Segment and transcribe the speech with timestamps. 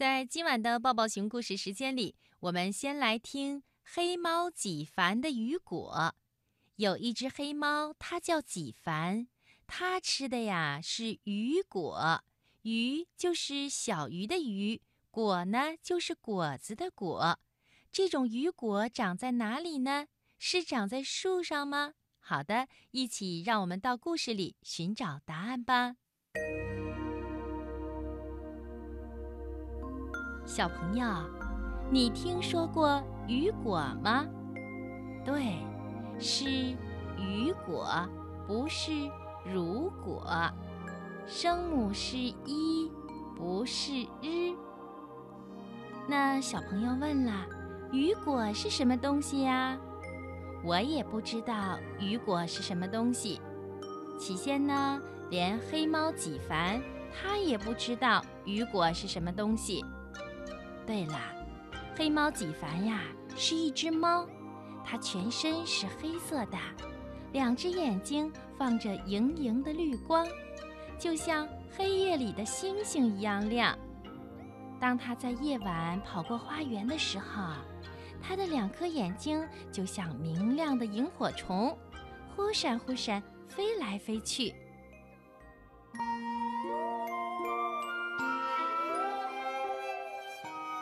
[0.00, 6.14] 在今晚的抱抱熊故事时间里，我们先来听黑猫几凡的雨果。
[6.76, 9.28] 有一只黑猫，它叫几凡，
[9.66, 12.24] 它吃的呀是雨果。
[12.62, 17.38] 鱼就是小鱼的鱼，果呢就是果子的果。
[17.92, 20.06] 这种雨果长在哪里呢？
[20.38, 21.92] 是长在树上吗？
[22.20, 25.96] 好的，一起让我们到故事里寻找答案吧。
[30.50, 31.06] 小朋友，
[31.92, 34.26] 你听说过雨果吗？
[35.24, 35.54] 对，
[36.18, 36.50] 是
[37.16, 37.88] 雨果，
[38.48, 38.90] 不是
[39.44, 40.26] 如果。
[41.24, 42.90] 声母是一，
[43.36, 44.52] 不是日。
[46.08, 47.46] 那小朋友问了，
[47.92, 49.78] 雨果是什么东西呀？
[50.64, 53.40] 我也不知道雨果是什么东西。
[54.18, 56.82] 起先呢，连黑猫几凡
[57.14, 59.84] 他也不知道雨果是什么东西。
[60.86, 61.18] 对了，
[61.96, 63.02] 黑猫几凡呀，
[63.36, 64.26] 是一只猫，
[64.84, 66.58] 它全身是黑色的，
[67.32, 70.26] 两只眼睛放着莹莹的绿光，
[70.98, 73.78] 就像黑夜里的星星一样亮。
[74.80, 77.52] 当它在夜晚跑过花园的时候，
[78.22, 81.76] 它的两颗眼睛就像明亮的萤火虫，
[82.34, 84.54] 忽闪忽闪飞来飞去。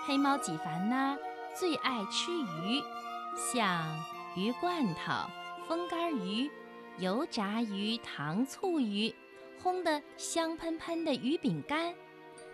[0.09, 1.19] 黑猫几凡呢，
[1.53, 2.83] 最爱吃鱼，
[3.37, 3.85] 像
[4.35, 5.13] 鱼罐头、
[5.69, 6.51] 风干鱼、
[6.97, 9.15] 油炸鱼、糖醋鱼、
[9.63, 11.95] 烘得香喷喷的鱼饼干、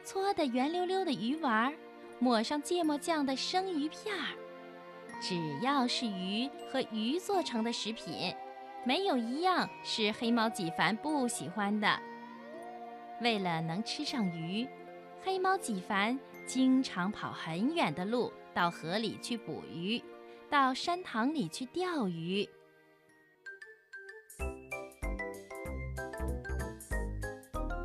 [0.03, 1.73] 搓得圆溜溜的鱼丸、
[2.19, 4.35] 抹上芥末酱的生鱼片儿。
[5.21, 8.35] 只要是鱼和鱼做成的食品，
[8.85, 12.01] 没有一样是黑猫几凡不喜欢的。
[13.21, 14.67] 为了能吃上鱼，
[15.23, 16.19] 黑猫几凡。
[16.47, 20.03] 经常跑很远的路到河里去捕鱼，
[20.51, 22.49] 到山塘里去钓鱼。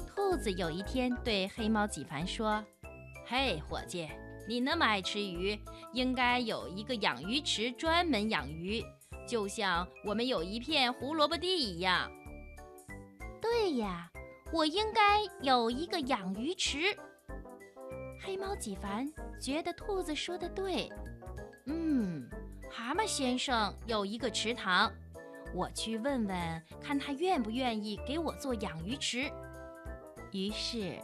[0.08, 2.64] 兔子有一天对黑猫几凡说
[3.26, 4.10] ：“嘿，伙计，
[4.48, 5.58] 你那么爱吃鱼，
[5.94, 8.84] 应该有一个养鱼池专门养鱼，
[9.28, 12.12] 就像我们有一片胡萝卜地一样。
[13.42, 14.12] ”“对呀，
[14.52, 16.96] 我应该有一个养鱼池。”
[18.30, 20.88] 黑猫几凡觉得兔子说的对，
[21.66, 22.30] 嗯，
[22.70, 24.94] 蛤蟆先生有一个池塘，
[25.52, 29.32] 我去问问看他愿不愿意给我做养鱼池。
[30.32, 31.00] 于是，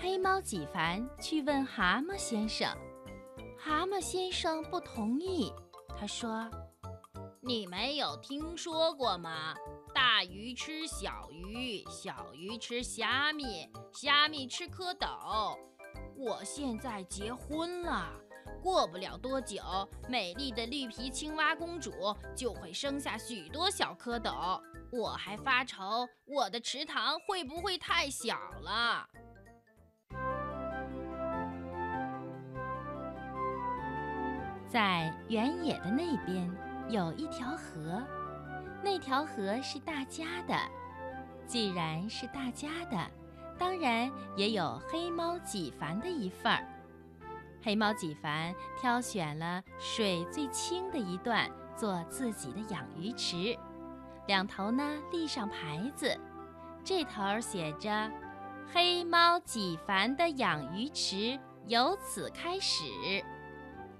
[0.00, 2.68] 黑猫几凡去问蛤蟆先生，
[3.58, 5.52] 蛤蟆先生不同意，
[5.98, 6.48] 他说
[7.42, 9.52] ：“你没有听说过吗？
[9.92, 15.58] 大鱼吃小鱼，小鱼吃虾米，虾米吃蝌蚪。”
[16.20, 18.10] 我现在结婚了，
[18.60, 19.62] 过不了多久，
[20.08, 21.92] 美丽的绿皮青蛙公主
[22.34, 24.60] 就会生下许多小蝌蚪。
[24.90, 29.08] 我还发愁我的池塘会不会太小了。
[34.68, 36.50] 在原野的那边
[36.88, 38.02] 有一条河，
[38.82, 40.54] 那条河是大家的。
[41.46, 43.17] 既然是大家的。
[43.58, 46.64] 当然也有黑猫几凡的一份儿。
[47.60, 53.58] 黑猫几凡挑选了水最清的一段做自己的养鱼池，
[54.26, 56.16] 两头呢立上牌子，
[56.84, 58.10] 这头写着
[58.72, 62.84] “黑猫几凡的养鱼池由此开始”，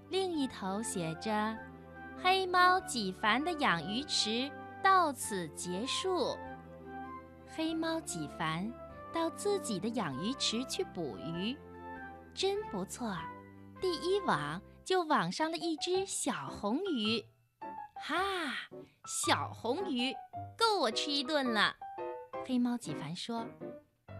[0.08, 1.56] 另一头写着
[2.22, 4.48] “黑猫几凡的养鱼池
[4.82, 6.36] 到此结束”。
[7.54, 8.72] 黑猫几凡。
[9.19, 11.59] 到自己的养鱼池去捕鱼，
[12.33, 13.19] 真不错。
[13.81, 17.25] 第一网就网上了一只小红鱼，
[17.97, 18.15] 哈，
[19.27, 20.15] 小红鱼
[20.56, 21.75] 够我吃一顿了。
[22.47, 23.45] 黑猫几凡说：“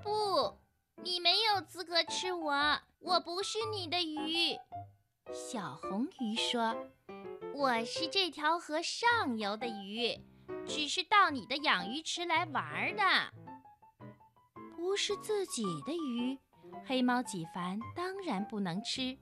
[0.03, 0.59] 不，
[1.05, 4.59] 你没有资格吃我，我不是你的鱼。”
[5.33, 6.75] 小红鱼说
[7.55, 10.19] ：“我是这条河上游的鱼，
[10.67, 13.03] 只是到你的养鱼池来玩的。”
[14.79, 16.39] 不是自己的鱼，
[16.87, 19.19] 黑猫几凡当然不能吃。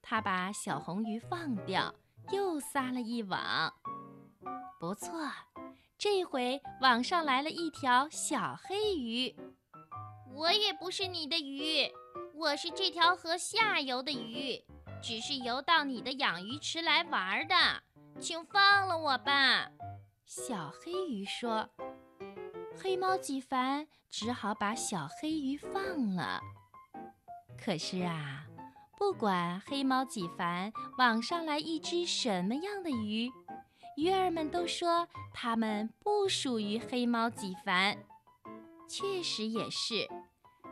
[0.00, 1.94] 他把小红鱼放掉，
[2.32, 3.70] 又撒了一网。
[4.80, 5.12] 不错，
[5.98, 9.36] 这回网上来了一条小黑鱼。
[10.34, 11.92] 我也不是你的鱼，
[12.34, 14.64] 我是这条河下游的鱼，
[15.02, 17.54] 只是游到你的养鱼池来玩的，
[18.18, 19.70] 请放了我吧。
[20.24, 21.68] 小黑鱼说。
[22.80, 26.40] 黑猫几凡只好把小黑鱼放了。
[27.62, 28.46] 可是啊，
[28.96, 33.30] 不管黑猫几凡网上来一只什么样的鱼，
[33.96, 37.98] 鱼儿们都说它们不属于黑猫几凡。
[38.88, 40.08] 确实也是，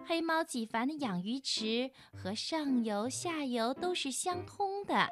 [0.07, 5.09] 黑猫几凡的养鱼池和上游、下游都是相通的，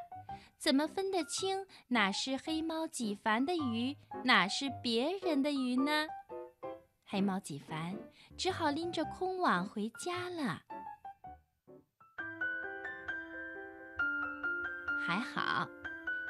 [0.57, 6.07] 怎么分得清哪是黑猫几凡的鱼，哪是别人的鱼呢？
[7.15, 7.97] 黑猫几凡
[8.37, 10.61] 只好拎着空网回家了。
[15.07, 15.65] 还好，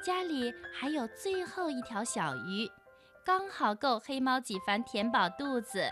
[0.04, 2.70] 家里还有最后一条小鱼，
[3.24, 5.88] 刚好够黑猫几凡填饱肚子。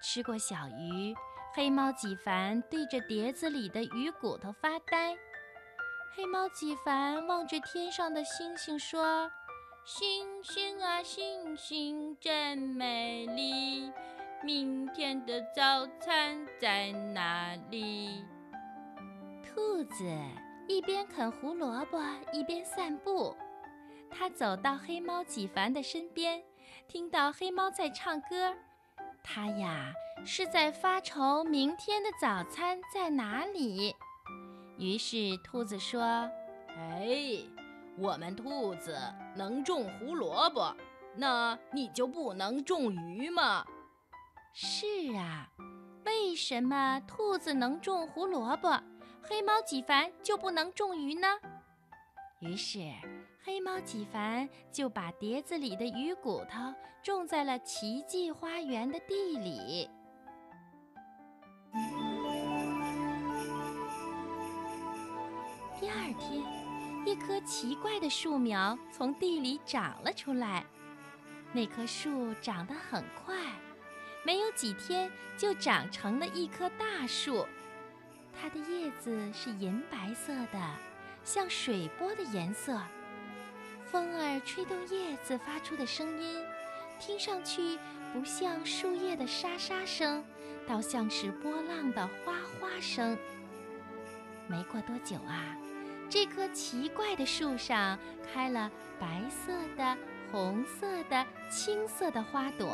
[0.00, 1.12] 吃过小鱼，
[1.52, 5.16] 黑猫几凡对着碟子里的鱼骨头发呆。
[6.14, 9.28] 黑猫几凡望着天上的星星说
[9.84, 13.90] ：“星星啊星星真美丽，
[14.44, 18.24] 明天的早餐在哪里？”
[19.42, 20.04] 兔子。
[20.68, 22.00] 一边啃胡萝卜，
[22.32, 23.36] 一边散步。
[24.08, 26.40] 它走到黑猫几凡的身边，
[26.86, 28.54] 听到黑猫在唱歌。
[29.24, 29.92] 它呀
[30.24, 33.94] 是在发愁明天的早餐在哪里。
[34.78, 36.00] 于是兔子说
[36.78, 37.36] ：“哎，
[37.98, 38.98] 我们兔子
[39.36, 40.74] 能种胡萝卜，
[41.16, 43.64] 那你就不能种鱼吗？”
[44.54, 44.86] 是
[45.16, 45.48] 啊，
[46.04, 48.82] 为什么兔子能种胡萝卜？
[49.22, 51.28] 黑猫几凡就不能种鱼呢？
[52.40, 52.80] 于是，
[53.44, 59.88] 黑猫几凡就把碟子里的鱼骨头种在了奇迹花园的地里。
[65.78, 66.44] 第二天，
[67.04, 70.64] 一棵奇怪的树苗从地里长了出来。
[71.52, 73.34] 那棵树长得很快，
[74.24, 77.46] 没有几天就长成了一棵大树。
[78.40, 80.76] 它的叶子是银白色的，
[81.24, 82.80] 像水波的颜色。
[83.90, 86.42] 风儿吹动叶子发出的声音，
[86.98, 87.78] 听上去
[88.12, 90.24] 不像树叶的沙沙声，
[90.66, 93.18] 倒像是波浪的哗哗声。
[94.48, 95.54] 没过多久啊，
[96.12, 98.70] 这棵奇怪的树上开了
[99.00, 99.96] 白色的、
[100.30, 102.68] 红色的、青色的花朵，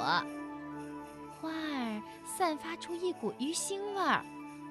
[1.41, 4.25] 花儿散发出一股鱼腥味儿。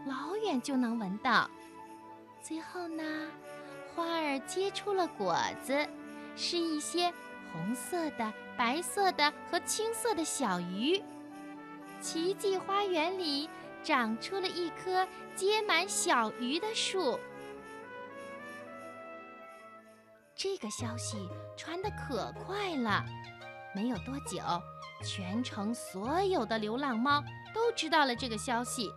[0.06, 1.50] 老远就能闻到。
[2.42, 3.30] 最后呢，
[3.96, 5.88] 花儿结出了果子，
[6.36, 7.14] 是一些
[7.54, 11.02] 红色的、白色的和青色的小鱼。
[12.02, 13.50] 奇迹花园里
[13.82, 17.18] 长出了一棵结满小鱼的树。
[20.38, 21.18] 这个消息
[21.58, 23.04] 传得可快了，
[23.74, 24.40] 没有多久，
[25.04, 27.24] 全城所有的流浪猫
[27.56, 28.88] 都知道了这个消息。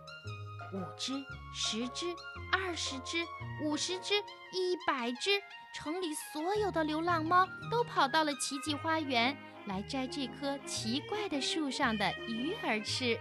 [0.71, 1.13] 五只、
[1.51, 2.05] 十只、
[2.51, 3.25] 二十只、
[3.63, 4.13] 五十只、
[4.53, 5.31] 一百只，
[5.73, 9.35] 城里所有的流浪猫都跑到了奇迹花园
[9.65, 13.19] 来摘这棵奇怪的树上的鱼儿吃。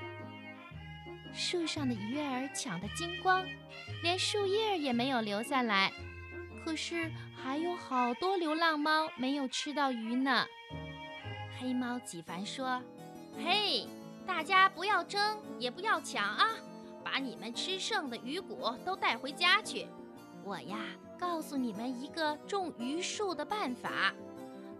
[1.32, 3.42] 树上的鱼儿抢得精光，
[4.02, 5.90] 连树叶也没有留下来。
[6.64, 10.46] 可是还有好多流浪猫没有吃到鱼呢。
[11.58, 12.80] 黑猫几凡说
[13.42, 13.86] ：“嘿，
[14.26, 16.50] 大家不要争，也不要抢啊！”
[17.04, 19.86] 把你们吃剩的鱼骨都带回家去。
[20.44, 20.78] 我呀，
[21.18, 24.14] 告诉你们一个种鱼树的办法：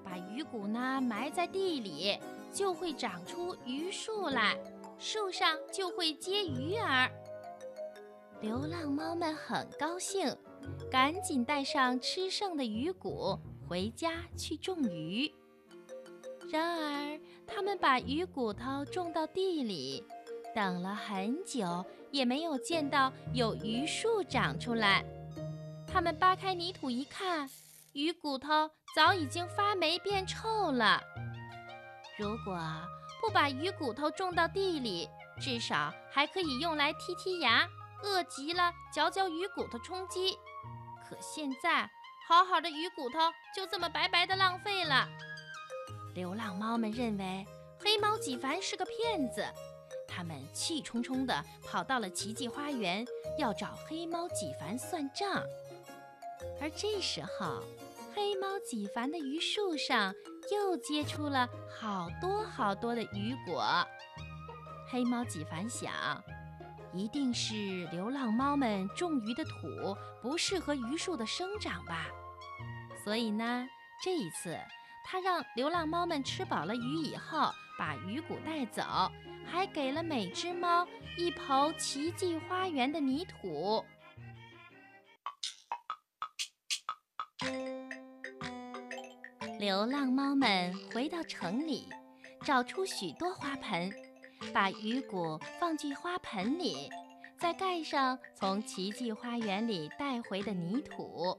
[0.05, 2.19] 把鱼骨呢埋在地里，
[2.53, 4.57] 就会长出鱼树来，
[4.99, 7.11] 树上就会结鱼儿。
[8.41, 10.35] 流浪猫们很高兴，
[10.91, 15.31] 赶紧带上吃剩的鱼骨回家去种鱼。
[16.51, 20.03] 然而，他们把鱼骨头种到地里。
[20.55, 25.05] 等了很久，也没有见到有榆树长出来。
[25.87, 27.49] 他们扒开泥土一看，
[27.93, 31.01] 鱼骨头早已经发霉变臭了。
[32.19, 32.59] 如果
[33.21, 37.69] 不把鱼骨头种到地里，至少还可以用来剔剔牙，
[38.03, 40.39] 饿极了嚼嚼鱼骨头充饥。
[41.09, 41.91] 可现在，
[42.29, 43.19] 好好的鱼骨头
[43.55, 45.09] 就这么白白的浪费了。
[46.15, 47.47] 流浪猫们认为
[47.79, 49.45] 黑猫几凡是个骗子。
[50.09, 53.07] 他们气冲冲地跑到了奇迹花园，
[53.39, 55.43] 要找黑猫几凡算账。
[56.61, 57.63] 而这时候，
[58.15, 60.13] 黑猫几凡的榆树上
[60.51, 61.49] 又结出了
[61.81, 63.65] 好多好多的雨果。
[64.91, 65.93] 黑猫几凡想，
[66.93, 72.09] 一定是流浪猫们种鱼的土不适合榆树的生长吧，
[73.05, 73.67] 所以呢，
[74.03, 74.59] 这一次，
[75.05, 78.83] 他让流浪猫们吃饱了鱼以后，把鱼骨带走，
[79.47, 83.85] 还给了每只猫一捧奇迹花园的泥土。
[89.59, 91.89] 流浪猫们回到城里，
[92.45, 94.10] 找出许多花盆。
[94.51, 96.91] 把鱼骨放进花盆里，
[97.39, 101.37] 再盖上从奇迹花园里带回的泥土。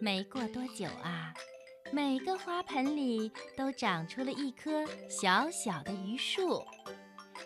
[0.00, 1.32] 没过多久啊，
[1.92, 6.64] 每个花盆里都长出了一棵小小的榆树，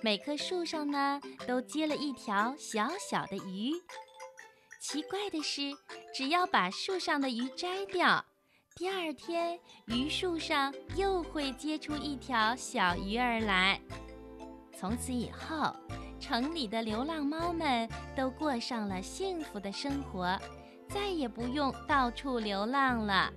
[0.00, 3.72] 每棵树上呢都结了一条小小的鱼。
[4.80, 5.76] 奇怪的是，
[6.14, 8.24] 只要把树上的鱼摘掉。
[8.76, 13.80] 第二天，榆树上又会结出一条小鱼儿来。
[14.78, 15.74] 从此以后，
[16.20, 20.38] 城里的流浪猫们都过上了幸福的生活，
[20.88, 23.32] 再也不用到处流浪了。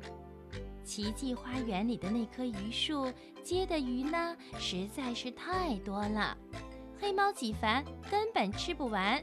[0.84, 6.38] 奇迹花园里的那棵榆树结的鱼呢，实在是太多了，
[7.00, 9.20] 黑猫几凡根本吃不完，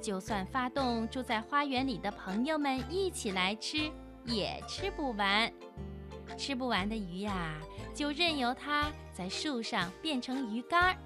[0.00, 3.90] 就算发动住在花园里的朋友们一起来吃。
[4.24, 5.52] 也吃不完，
[6.36, 7.60] 吃不完的鱼呀，
[7.92, 10.96] 就任由它在树上变成鱼干儿。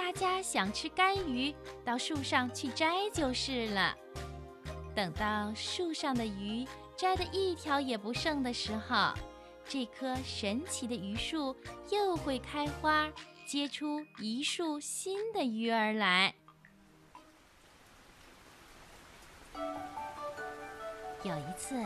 [0.00, 1.54] 大家想吃干鱼，
[1.84, 3.94] 到树上去摘就是了。
[4.96, 6.66] 等到树上的鱼
[6.96, 9.12] 摘的一条也不剩的时候，
[9.68, 11.54] 这棵神奇的榆树
[11.90, 13.08] 又会开花，
[13.46, 16.34] 结出一树新的鱼儿来。
[21.22, 21.76] 有一次。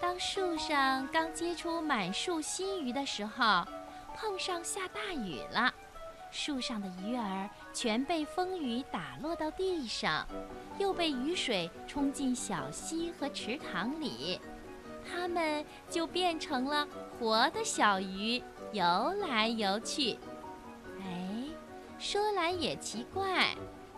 [0.00, 3.66] 当树上刚结出满树新鱼的时候，
[4.16, 5.74] 碰上下大雨了，
[6.30, 10.26] 树上的鱼儿全被风雨打落到地上，
[10.78, 14.40] 又被雨水冲进小溪和池塘里，
[15.04, 16.86] 它们就变成了
[17.18, 20.16] 活的小鱼，游来游去。
[21.00, 21.44] 哎，
[21.98, 23.54] 说来也奇怪，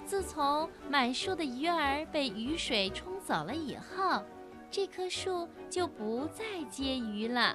[0.06, 4.22] 自从满树的鱼儿被雨水冲走了以后。
[4.70, 7.54] 这棵树就不再结鱼了。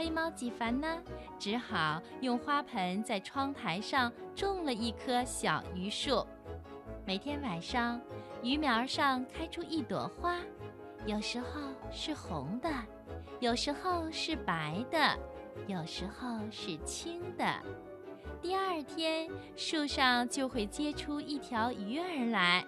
[0.00, 0.88] 黑猫几烦呢，
[1.38, 6.26] 只好用花盆在窗台上种了一棵小榆树。
[7.04, 8.00] 每天晚上，
[8.42, 10.38] 鱼苗上开出一朵花，
[11.04, 11.46] 有时候
[11.90, 12.70] 是红的，
[13.40, 15.18] 有时候是白的，
[15.66, 17.44] 有时候是青的。
[18.40, 22.64] 第二天，树上就会结出一条鱼儿来，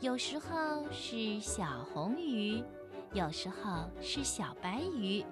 [0.00, 2.62] 有时候是小红鱼。
[3.12, 5.24] 有时候是小白鱼，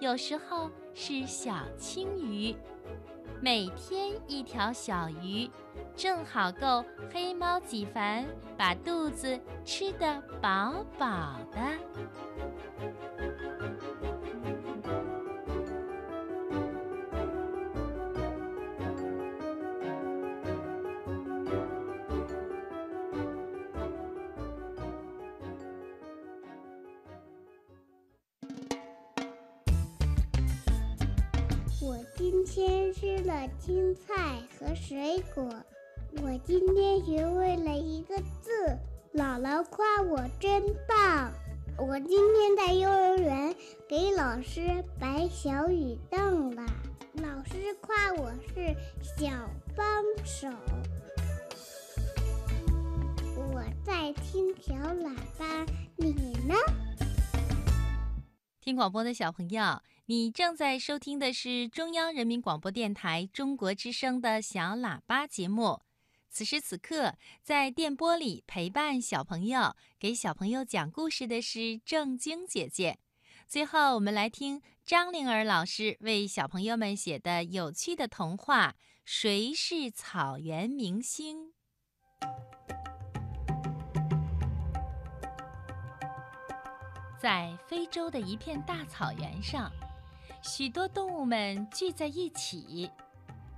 [0.00, 2.54] 有时候是小青鱼，
[3.40, 5.48] 每天一条小鱼，
[5.96, 13.33] 正好够黑猫几凡把肚子吃得饱饱的。
[33.58, 35.48] 青菜和水果，
[36.22, 38.78] 我今天学会了一个字，
[39.14, 41.32] 姥姥夸我真棒。
[41.76, 43.54] 我今天在幼儿园
[43.88, 46.64] 给老师摆小雨凳了，
[47.14, 49.30] 老师夸我是小
[49.76, 49.86] 帮
[50.24, 50.48] 手。
[53.36, 56.12] 我在听小喇叭，你
[56.46, 56.54] 呢？
[58.60, 59.62] 听广播的小朋友。
[60.06, 65.80] 你正在收听的是中央人民广播电台中国之声的小喇叭节目。
[66.28, 72.98] 此时此刻，在电波里陪伴小朋友、给小朋友讲故事的是正晶姐姐。
[73.48, 78.72] 最后，我们来听张灵儿老师为小朋友们写的有趣的童话
[79.06, 81.46] 《谁是草原明星》。
[87.18, 89.72] 在非洲的一片大草原上。
[90.44, 92.90] 许多动物们聚在一起，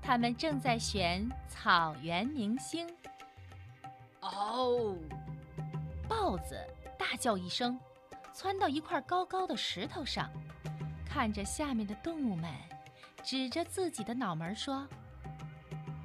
[0.01, 2.89] 他们正在选草原明星。
[4.21, 4.95] 哦，
[6.09, 6.57] 豹子
[6.97, 7.77] 大叫一声，
[8.33, 10.31] 窜到一块高高的石头上，
[11.05, 12.49] 看着下面的动物们，
[13.21, 14.87] 指着自己的脑门说：“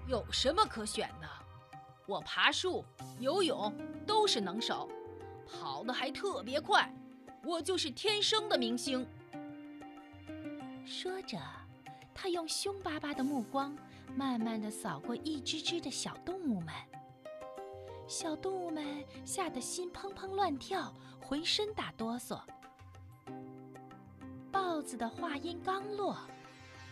[0.09, 1.27] 有什么可选的？
[2.07, 2.83] 我爬树、
[3.19, 3.71] 游泳
[4.07, 4.89] 都是能手，
[5.47, 6.91] 跑得还特别快，
[7.43, 9.07] 我就是天生的明星。”
[10.91, 11.39] 说着，
[12.13, 13.73] 他用凶巴巴的目光
[14.13, 16.73] 慢慢地扫过一只只的小动物们。
[18.09, 22.41] 小动物们吓得心砰砰乱跳，浑身打哆嗦。
[24.51, 26.17] 豹子的话音刚落，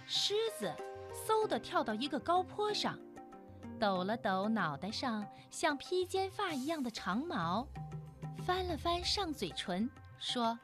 [0.08, 0.74] 狮子
[1.28, 2.98] 嗖地跳到一个高坡上，
[3.78, 7.68] 抖了抖脑袋上像披肩发一样的长毛，
[8.46, 10.58] 翻了翻上嘴唇，说。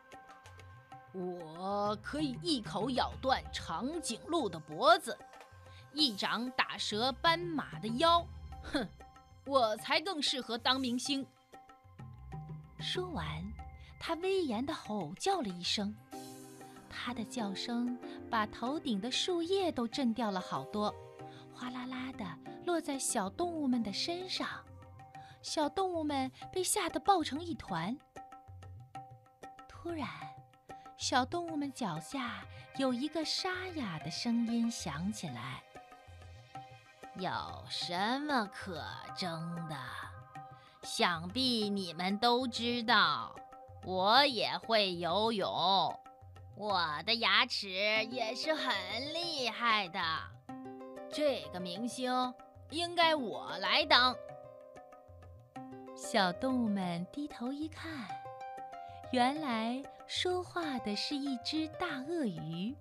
[1.15, 5.17] 我可以一口咬断长颈鹿的脖子，
[5.93, 8.25] 一掌打折斑马的腰。
[8.63, 8.85] 哼，
[9.45, 11.25] 我才更适合当明星。
[12.79, 13.25] 说完，
[13.97, 15.95] 他威严地吼叫了一声，
[16.89, 17.97] 他的叫声
[18.29, 20.93] 把头顶的树叶都震掉了好多，
[21.53, 22.25] 哗啦啦的
[22.65, 24.49] 落在小动物们的身上，
[25.41, 27.97] 小动物们被吓得抱成一团。
[29.69, 30.09] 突然，
[30.97, 32.45] 小动物们脚下
[32.77, 35.61] 有一个沙哑的声音响起来。
[37.15, 37.31] 有
[37.69, 38.83] 什么可
[39.15, 39.75] 争的？
[40.83, 43.35] 想必你们都知道，
[43.83, 45.47] 我也会游泳，
[46.55, 48.73] 我的牙齿也是很
[49.13, 49.99] 厉害的。
[51.09, 52.33] 这个明星
[52.69, 54.15] 应该我来当。
[55.95, 58.07] 小动物们低头一看，
[59.11, 62.75] 原来说话的是一只大鳄鱼。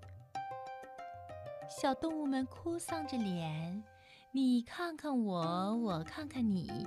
[1.68, 3.82] 小动物们哭丧着脸。
[4.30, 6.86] 你看看我，我看看你，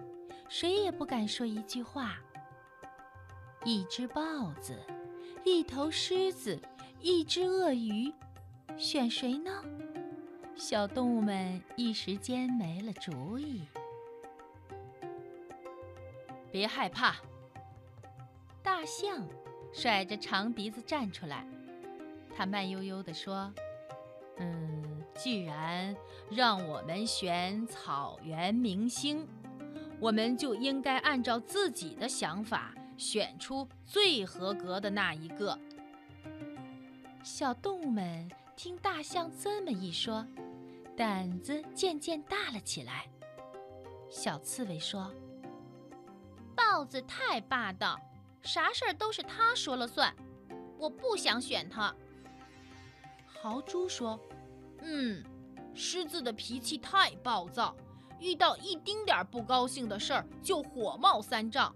[0.49, 2.17] 谁也不敢说一句话。
[3.63, 4.77] 一只豹子，
[5.43, 6.61] 一头狮子，
[6.99, 8.13] 一只鳄鱼，
[8.77, 9.63] 选谁呢？
[10.55, 13.65] 小动物们一时间没了主意。
[16.51, 17.15] 别害怕，
[18.61, 19.25] 大象
[19.77, 21.45] 甩着长鼻子站出来，
[22.35, 23.53] 他慢悠悠地说
[24.41, 25.95] ：“嗯。”既然
[26.29, 29.27] 让我们选草原明星，
[29.99, 35.57] 我们就应该按照自己的想法选出最合格的那一个。
[37.23, 40.23] 小动物们听大象这么一说，
[40.95, 43.07] 胆子渐渐大了起来。
[44.11, 45.11] 小刺猬说
[46.55, 47.99] ：“豹子太霸道，
[48.47, 50.15] 啥事儿都是他说了算，
[50.79, 51.93] 我不想选他。”
[53.27, 54.17] 豪猪说。
[54.81, 55.23] 嗯，
[55.73, 57.75] 狮子的脾气太暴躁，
[58.19, 61.75] 遇到一丁点儿不高兴的事儿就火冒三丈。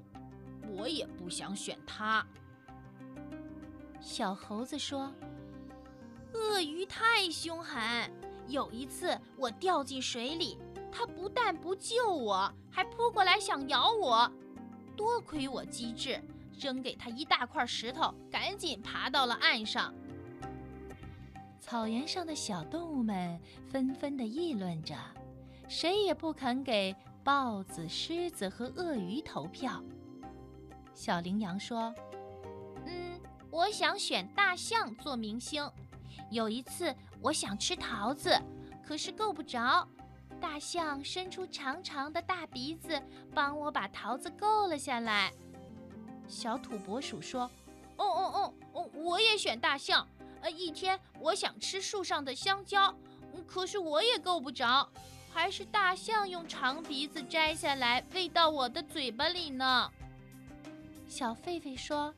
[0.69, 2.25] 我也不想选他。
[3.99, 5.11] 小猴子说
[6.33, 7.81] ：“鳄鱼太凶狠，
[8.47, 10.57] 有一次我掉进水里，
[10.91, 14.31] 它不但不救我，还扑过来想咬我。
[14.95, 16.21] 多亏我机智，
[16.61, 19.93] 扔给他一大块石头，赶紧爬到了岸上。”
[21.59, 24.95] 草原上的小动物们纷纷地议论着，
[25.67, 29.81] 谁也不肯给豹子、狮子和鳄鱼投票。
[30.93, 31.93] 小羚羊说
[32.85, 33.19] ：“嗯，
[33.49, 35.67] 我想选大象做明星。
[36.29, 38.37] 有一次，我想吃桃子，
[38.83, 39.87] 可是够不着，
[40.39, 43.01] 大象伸出长长的大鼻子，
[43.33, 45.31] 帮我把桃子够了下来。”
[46.27, 47.49] 小土拨鼠说
[47.97, 50.07] ：“哦哦哦哦，我也选大象。”
[50.41, 52.95] 呃，一天我想吃树上的香蕉，
[53.45, 54.89] 可是我也够不着，
[55.31, 59.91] 还是大象用长鼻子摘下来喂到我的嘴巴里呢。
[61.07, 62.11] 小狒狒说：“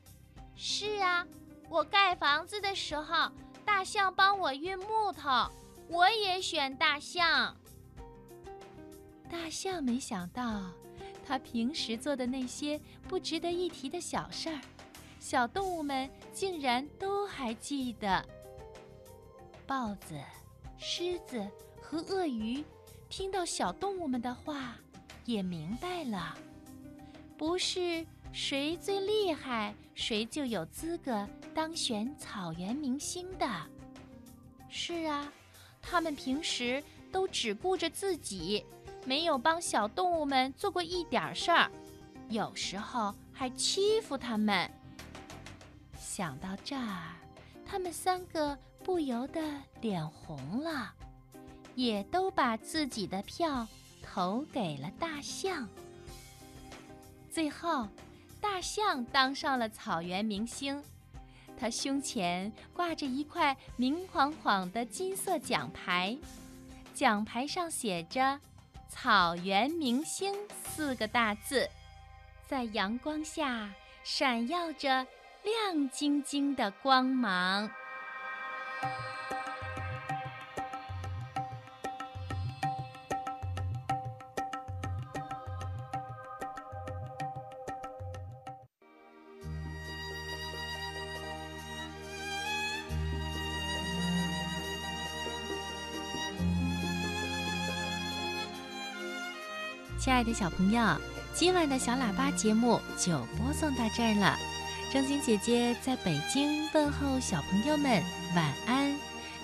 [0.56, 1.26] 是啊，
[1.68, 3.30] 我盖房子的时候，
[3.62, 5.50] 大象帮我运木头，
[5.88, 7.54] 我也选大象。”
[9.30, 10.70] 大象没想到，
[11.26, 14.60] 他平时做的那些不值得一提的小事儿。
[15.18, 18.24] 小动物们竟然都还记得。
[19.66, 20.20] 豹子、
[20.76, 21.46] 狮子
[21.80, 22.62] 和鳄鱼
[23.08, 24.76] 听到小动物们的话，
[25.24, 26.36] 也明白了：
[27.38, 33.48] 不是谁最厉害，谁就有资格当选草原明星的。
[34.68, 35.32] 是啊，
[35.80, 38.62] 他们平时都只顾着自己，
[39.04, 41.70] 没有帮小动物们做过一点事儿，
[42.28, 44.70] 有时候还欺负他们。
[45.98, 47.14] 想到这儿，
[47.66, 49.42] 他们三个不由得
[49.80, 50.92] 脸红了，
[51.74, 53.66] 也都把自己的票
[54.02, 55.68] 投给了大象。
[57.30, 57.88] 最后，
[58.40, 60.82] 大象当上了草原明星，
[61.58, 66.16] 他胸前挂着一块明晃晃的金色奖牌，
[66.94, 68.38] 奖牌上写着
[68.88, 71.68] “草原明星”四个大字，
[72.46, 73.70] 在阳光下
[74.02, 75.06] 闪耀着。
[75.44, 77.70] 亮晶晶的光芒。
[100.04, 100.82] 亲爱的小朋友，
[101.32, 104.36] 今晚的小喇叭节目就播送到这儿了。
[104.92, 108.02] 张晶姐姐在北京问候小朋友们
[108.36, 108.94] 晚安，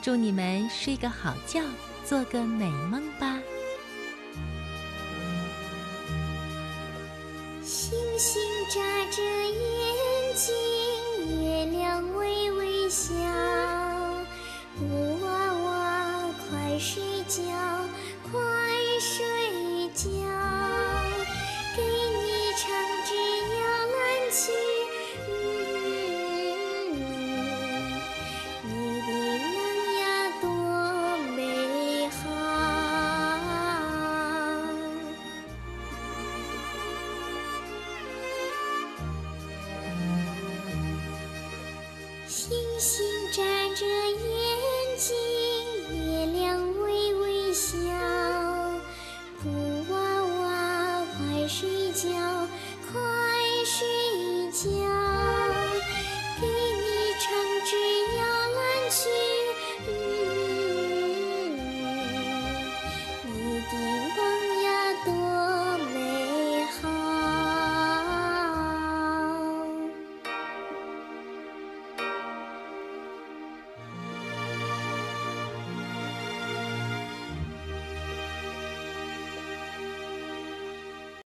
[0.02, 1.62] 祝你们睡个好觉，
[2.04, 3.38] 做个美梦吧。
[7.64, 13.14] 星星眨着眼睛，月亮微微笑。
[14.78, 16.20] 布娃娃，
[16.50, 17.40] 快睡觉，
[42.30, 43.42] 星星眨
[43.74, 45.16] 着眼睛，
[46.06, 46.69] 月亮。